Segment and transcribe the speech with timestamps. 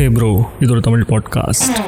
[0.00, 1.80] ஹே bro இது ஒரு Tamil podcast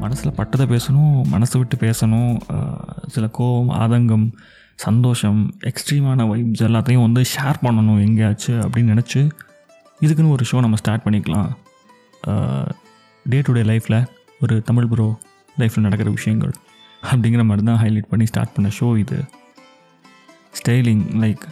[0.00, 2.40] மனசில் பட்டதை பேசணும் மனசை விட்டு பேசணும்
[3.06, 4.32] சில கோபம் ஆதங்கம்
[4.74, 9.30] சந்தோஷம் எக்ஸ்ட்ரீமான வைப்ஸ் எல்லாத்தையும் வந்து ஷேர் பண்ணணும் எங்கேயாச்சும் அப்படின்னு நினச்சி
[10.00, 11.48] இதுக்குன்னு ஒரு ஷோ நம்ம ஸ்டார்ட் பண்ணிக்கலாம்.
[13.28, 14.06] டே டு டே லைஃப்பில்
[14.40, 15.18] ஒரு தமிழ் ப்ரோ
[15.58, 16.52] லைஃப்பில் நடக்கிற விஷயங்கள்
[17.02, 19.24] அப்படிங்கிற மாதிரி தான் ஹைலைட் பண்ணி ஸ்டார்ட் பண்ண ஷோ இது.
[20.58, 21.44] Styling like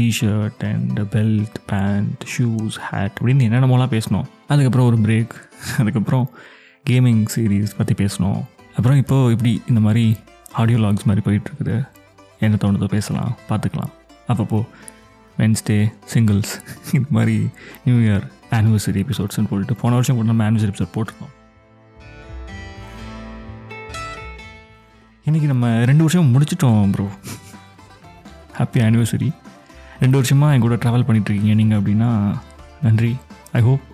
[0.00, 5.34] T shirt and belt pant shoes hat அப்படின்னு என்னென்னமோலாம் பேசணும் அதுக்கப்புறம் ஒரு பிரேக்
[5.78, 6.30] அதுக்கப்புறம்
[6.90, 8.42] கேமிங் சீரீஸ் பற்றி பேசணும்
[8.76, 10.16] அப்புறம் இப்போது இப்படி இந்த மாதிரி
[10.52, 11.88] ஆடியோ லாக்ஸ் மாதிரி போயிட்டுருக்குது
[12.40, 13.92] என்ன தோணுதோ பேசலாம் பார்த்துக்கலாம்.
[14.28, 14.66] அப்பப்போ
[15.40, 15.76] வென்ஸ்டே
[16.12, 16.54] சிங்கிள்ஸ்
[16.96, 17.36] இந்த மாதிரி
[17.84, 18.24] நியூ இயர்
[18.58, 21.34] ஆனிவர்சரி எபிசோட்ஸ்னு போட்டு போன வருஷம் கூட நம்ம ஆனிவர்சரி எபிசோட் போட்டிருக்கோம்.
[25.26, 27.06] இன்றைக்கி நம்ம ரெண்டு வருஷம் முடிச்சிட்டோம் ப்ரோ
[28.58, 29.28] ஹாப்பி ஆனிவர்சரி
[30.02, 32.10] ரெண்டு வருஷமாக என் கூட ட்ராவல் பண்ணிகிட்ருக்கீங்க நீங்கள் அப்படின்னா
[32.86, 33.12] நன்றி.
[33.58, 33.86] ஐ ஹோப்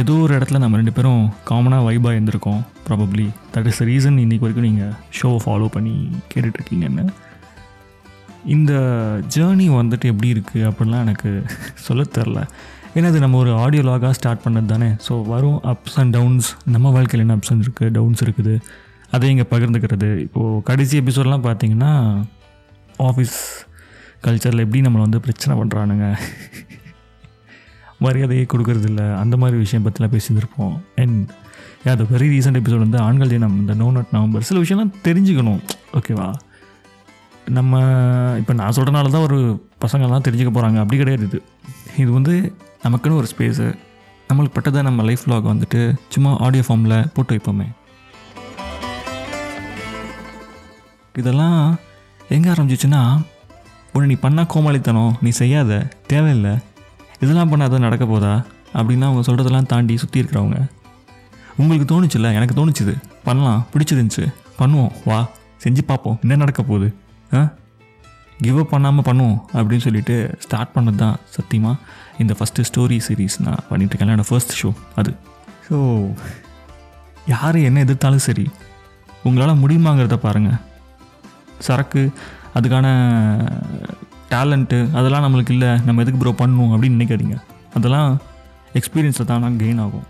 [0.00, 2.60] ஏதோ ஒரு இடத்துல நம்ம ரெண்டு பேரும் காமனாக வைபாக இருந்திருக்கோம்.
[2.88, 5.94] ப்ராபப்ளி தட் இஸ் ரீசன் இன்றைக்கி வரைக்கும் நீங்கள் ஷோவை ஃபாலோ பண்ணி
[6.32, 7.04] கேட்டுட்ருக்கீங்கன்னு
[8.56, 8.72] இந்த
[9.34, 11.30] ஜேர்னி வந்துட்டு எப்படி இருக்குது அப்படின்லாம் எனக்கு
[11.86, 12.40] சொல்ல தெரில
[12.96, 14.88] ஏன்னா அது நம்ம ஒரு ஆடியோ லாகாக ஸ்டார்ட் பண்ணது தானே.
[15.06, 18.54] ஸோ வரும் அப்ஸ் அண்ட் டவுன்ஸ் நம்ம வாழ்க்கையில் என்ன அப்ஸ் இருக்குது டவுன்ஸ் இருக்குது.
[19.16, 20.08] அதை இங்கே பகிர்ந்துக்கிறது.
[20.26, 21.92] இப்போது கடைசி எபிசோட்லாம் பார்த்தீங்கன்னா
[23.08, 23.36] ஆஃபீஸ்
[24.26, 26.06] கல்ச்சரில் எப்படி நம்மளை வந்து பிரச்சனை பண்ணுறானுங்க
[28.06, 29.02] மரியாதையே கொடுக்கறதில்ல.
[29.22, 30.74] அந்த மாதிரி விஷயம் பற்றிலாம் பேசியிருந்திருப்போம்.
[31.02, 31.30] அண்ட்
[31.92, 35.62] அது வெரி ரீசெண்ட் எபிசோட் வந்து ஆண்கள் தினம் இந்த நோ நாட் நவம்பர் சில விஷயம்லாம் தெரிஞ்சுக்கணும்.
[35.98, 36.28] ஓகேவா
[37.50, 37.78] நம்ம
[38.38, 41.42] இப்போ நான் சொல்கிறனால தான் ஒரு பசங்கள்லாம் தெரிஞ்சுக்க போகிறாங்க அப்படி கிடையாது இது.
[41.96, 43.74] இது வந்து நமக்குன்னு ஒரு ஸ்பேஸு
[44.32, 47.66] நம்மளுக்கு பட்டதை நம்ம லைஃப் லாக் வந்துட்டு சும்மா ஆடியோ ஃபார்மில் போட்டு வைப்போமே.
[51.18, 51.78] இதெல்லாம்
[52.28, 53.22] எங்கே ஆரம்பிச்சிச்சுன்னா
[53.92, 56.58] ஒன்று நீ பண்ணால் கோமாளித்தனம் நீ செய்யாத தேவையில்லை.
[57.20, 58.44] இதெல்லாம் பண்ணாத நடக்க போதா?
[58.74, 60.66] அப்படின்னா அவங்க சொல்கிறதெல்லாம் தாண்டி சுற்றி இருக்கிறவங்க.
[61.56, 62.32] உங்களுக்கு தோணுச்சுல்ல?
[62.34, 62.94] எனக்கு தோணுச்சுது
[63.24, 63.66] பண்ணலாம்.
[63.72, 64.34] பிடிச்சிருந்துச்சு.
[64.58, 64.92] பண்ணுவோம்.
[65.04, 65.28] வா.
[65.64, 66.18] செஞ்சு பார்ப்போம்.
[66.20, 66.94] என்ன நடக்க போகுது?
[68.42, 71.76] கிவ் அப் பண்ணாமல் பண்ணுவோம் அப்படின்னு சொல்லிட்டு ஸ்டார்ட் பண்ணது தான் சத்தியமாக
[72.22, 75.12] இந்த ஃபஸ்ட்டு ஸ்டோரி சீரீஸ் நான் பண்ணிகிட்ருக்கேன் என்னோடய ஃபர்ஸ்ட் ஷோ அது.
[75.68, 75.76] ஸோ
[77.32, 78.44] யார் என்ன எதிர்த்தாலும் சரி
[79.28, 80.60] உங்களால் முடியுமாங்கிறத பாருங்கள்
[81.66, 82.02] சரக்கு
[82.58, 82.86] அதுக்கான
[84.32, 87.36] டேலண்ட்டு அதெல்லாம் நம்மளுக்கு இல்லை நம்ம எதுக்கு ப்ரோ பண்ணணும் அப்படின்னு நினைக்காதீங்க.
[87.78, 88.10] அதெல்லாம்
[88.78, 90.06] எக்ஸ்பீரியன்ஸில் தான் கெயின் ஆகும்.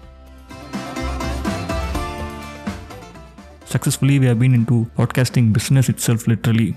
[3.73, 6.69] Successfully we have been in to podcasting business itself literally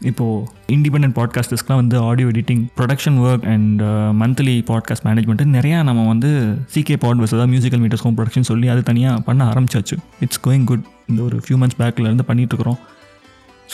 [0.00, 3.82] இப்போது இண்டிபெண்ட் பாட்காஸ்டர்ஸ்க்குலாம் வந்து audio editing production work and
[4.22, 8.82] monthly podcast management நிறையா நம்ம வந்து சிகே பாட்வர்ஸ் அதாவது மியூசிக்கல் மீட்டர்ஸ் ஹோம் ப்ரொடக்ஷன் சொல்லி அது
[8.82, 9.96] தனியாக பண்ண ஆரம்பிச்சாச்சு.
[10.20, 12.78] இட்ஸ் கோயிங் குட் இந்த ஒரு ஃபியூ மந்த்ஸ் பேக்லேருந்து பண்ணிகிட்ருக்குறோம்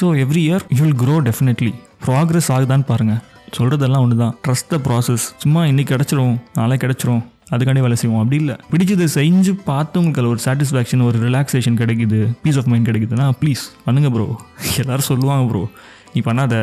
[0.00, 1.74] so every year you will grow definitely
[2.06, 3.18] progress ஆகுதான்னு பாருங்கள்
[3.58, 8.22] சொல்கிறதெல்லாம் ஒன்று தான் ட்ரஸ்ட் த ப்ராசஸ் சும்மா இன்றைக்கி கிடச்சிரும் நாளே கிடச்சிரும் அதுக்காண்டி வேலை செய்வோம்.
[8.22, 8.56] அப்படி இல்லை.
[8.70, 13.62] பிடிச்சது செஞ்சு பார்த்து உங்களுக்கு அதில் ஒரு சாட்டிஸ்ஃபேக்ஷன் ஒரு ரிலாக்ஸேஷன் கிடைக்குது பீஸ் ஆஃப் மைண்ட் கிடைக்குதுன்னா ப்ளீஸ்
[13.86, 14.40] பண்ணுங்கள் ப்ரோ
[14.78, 15.68] எல்லோரும் சொல்லுவாங்க ப்ரோ
[16.16, 16.54] நீ பண்ணாத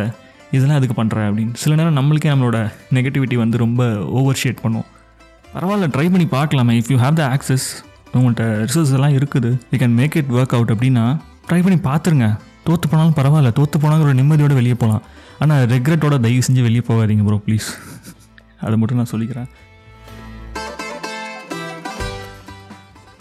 [0.55, 1.53] இதெல்லாம் எதுக்கு பண்ணுற அப்படின்னு.
[1.61, 2.57] சில நேரம் நம்மளுக்கே நம்மளோட
[2.97, 3.81] நெகட்டிவிட்டி வந்து ரொம்ப
[4.19, 4.87] ஓவர் ஷேட் பண்ணும்.
[5.55, 6.73] பரவாயில்ல ட்ரை பண்ணி பார்க்கலாமே.
[6.81, 7.65] If you have the access
[8.17, 11.05] உங்கள்கிட்ட ரிசோர்ஸ் எல்லாம் இருக்குது you can make it work out அப்படின்னா
[11.47, 12.27] ட்ரை பண்ணி பார்த்துருங்க.
[12.67, 13.49] தோற்று போனாலும் பரவாயில்ல.
[13.59, 15.03] தோற்று போனாலும் ஒரு நிம்மதியோடு வெளியே போகலாம்.
[15.43, 17.69] ஆனால் ரெக்ரெட்டோட தயவு செஞ்சு வெளியே போகாதீங்க ப்ரோ ப்ளீஸ்
[18.65, 19.49] அதை மட்டும் நான் சொல்லிக்கிறேன்.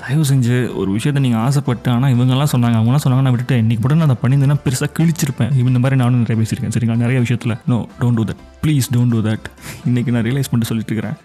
[0.03, 4.01] தயவு செஞ்சு ஒரு விஷயத்த நீங்கள் ஆசைப்பட்டு ஆனால் இவங்கெல்லாம் சொன்னாங்க அவங்களாம் சொன்னாங்க நான் விட்டுட்டு இன்றைக்கி மட்டும்
[4.01, 5.53] நான் அதை பண்ணியிருந்தேன்னா பெருசாக கிழிச்சிருப்பேன்.
[5.73, 7.03] இந்த மாதிரி நானும் நிறைய பேசியிருக்கேன் சரிங்களா?
[7.05, 7.55] நிறைய விஷயத்தில்.
[7.73, 9.47] No don't do that please don't do that
[9.91, 11.19] இன்றைக்கி நான் ரியலைஸ் பண்ணிட்டு சொல்லிட்டு இருக்கிறேன்.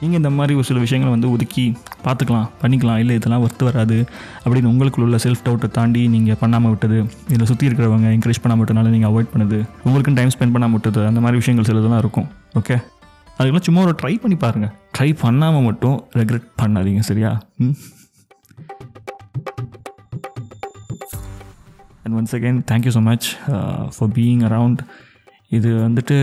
[0.00, 1.66] நீங்கள் இந்த மாதிரி ஒரு சில விஷயங்களை வந்து ஒதுக்கி
[2.06, 2.98] பார்த்துக்கலாம் பண்ணிக்கலாம்.
[3.02, 3.98] இல்லை இதெல்லாம் ஒர்த்து வராது
[4.44, 6.98] அப்படின்னு உங்களுக்குள்ள உள்ள செல்ஃப் டவுட்டை தாண்டி நீங்கள் பண்ணாமல் விட்டது
[7.32, 11.22] இதில் சுற்றி இருக்கிறவங்க என்கரேஜ் பண்ணாமல் விட்டதுனால நீங்கள் அவாய்ட் பண்ணுது உங்களுக்கும் டைம் ஸ்பெண்ட் பண்ணாமல் விட்டது அந்த
[11.26, 12.28] மாதிரி விஷயங்கள் சிலதெல்லாம் இருக்கும்.
[12.60, 12.76] ஓகே
[13.36, 17.30] அதுக்கெல்லாம் சும்மா ஒரு ட்ரை பண்ணி பாருங்கள் ட்ரை பண்ணாமல் மட்டும் ரெக்ரெட் பண்ணாதீங்க சரியா?
[17.58, 17.74] ம்.
[22.04, 23.26] And once again thank you so much
[23.94, 24.82] for being around
[25.50, 26.16] இது வந்துட்டு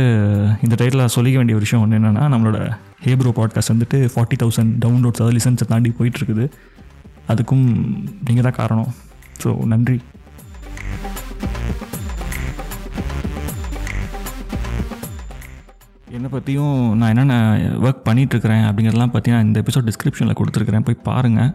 [0.62, 2.58] இந்த டைட்டில் சொல்லிக்க வேண்டிய ஒரு விஷயம் ஒன்று என்னென்னா நம்மளோட
[3.02, 6.46] ஹேப்ரோ பாட்காஸ்ட் வந்துட்டு ஃபார்ட்டி தௌசண்ட் டவுன்லோட்ஸ் அதாவது லிசன்ஸை தாண்டி போயிட்டுருக்குது
[7.30, 7.66] அதுக்கும்
[8.24, 8.90] நீங்கள் தான் காரணம்.
[9.44, 9.98] ஸோ நன்றி.
[16.16, 17.36] என்னை பற்றியும் நான் என்னென்ன
[17.86, 20.84] ஒர்க் பண்ணிகிட்ருக்கிறேன் அப்படிங்கிறதெல்லாம் பற்றி நான் இந்த எபிசோட் டிஸ்கிரிப்ஷனில் கொடுத்துருக்குறேன்.
[20.88, 21.50] போய் பாருங்கள்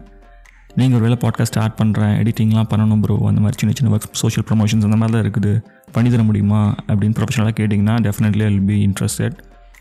[0.79, 4.45] நீங்கள் ஒரு வேலை பாட்காஸ்ட் ஸ்டார்ட் பண்ணுறேன் எடிட்டிங்லாம் பண்ணணும் ப்ரோ அந்த மாதிரி சின்ன சின்ன ஒர்க் சோஷியல்
[4.49, 5.53] ப்ரொமோஷன்ஸ் அந்த மாதிரி தான் இருக்குது.
[5.95, 9.37] பண்ணி தர முடியுமா அப்படின்னு ப்ரொஃபஷனலாக கேட்டிங்கன்னா definitely will be interested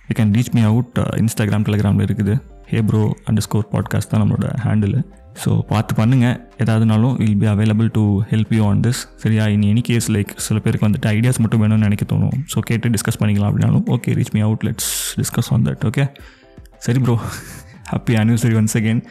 [0.09, 2.37] you can reach me out Instagram டெலிகிராமில் இருக்குது.
[2.71, 4.97] ஹேப்ரோ அண்டர் ஸ்கோர் பாட்காஸ்ட் தான் நம்மளோட ஹேண்டில்
[5.45, 9.47] ஸோ பார்த்து பண்ணுங்கள் ஏதாவதுனாலும் will be available to help you on this சரியா?
[9.47, 12.35] இனி எனி கேஸ் லைக் சில பேருக்கு வந்துட்டு ஐடியாஸ் மட்டும் வேணும்னு நினைக்க தோணும்.
[12.55, 16.07] ஸோ கேட்டு டிஸ்கஸ் பண்ணிக்கலாம் அப்படின்னாலும் okay reach me out let's discuss on that okay
[16.79, 17.17] சரி bro
[17.93, 19.03] happy anniversary once again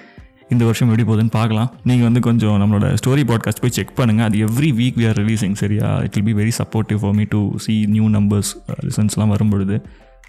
[0.49, 1.69] இந்த வருஷம் எப்படி போகுதுன்னு பார்க்கலாம்.
[1.83, 5.53] நீங்கள் வந்து கொஞ்சம் நம்மளோட ஸ்டோரி பாட்காஸ்ட் போய் செக் பண்ணுங்கள் அது every week we are releasing
[5.53, 5.87] சரியா?
[6.05, 8.51] It will be very supportive for me to see new numbers
[8.89, 9.77] ரிசன்ஸ்லாம் வரும்பொழுது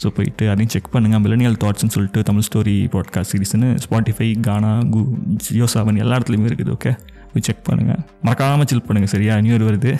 [0.02, 5.00] ஸோ போயிட்டு அதையும் செக் பண்ணுங்கள் மிலனியல் தாட்ஸ்னு சொல்லிட்டு தமிழ் ஸ்டோரி பாட்காஸ்ட் சீரிஸ்னு ஸ்பாட்டிஃபை கானா கு
[5.36, 6.92] ஜியோ செவன் எல்லா இடத்துலையுமே இருக்குது ஓகே
[7.32, 9.40] போய் செக் பண்ணுங்கள் மறக்காமல் சில் பண்ணுங்கள் சரியா?
[9.40, 9.92] நியூ இயர் வருது.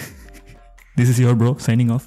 [0.96, 2.06] This is your bro signing off